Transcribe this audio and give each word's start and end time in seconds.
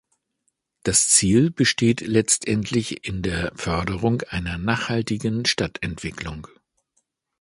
Das 0.81 1.09
Ziel 1.09 1.51
besteht 1.51 2.01
letztendlich 2.01 3.05
in 3.07 3.21
der 3.21 3.51
Förderung 3.55 4.23
einer 4.31 4.57
nachhaltigen 4.57 5.45
Stadtentwicklung. 5.45 6.47